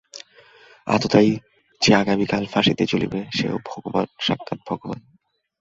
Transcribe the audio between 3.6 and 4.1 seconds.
ভগবান্,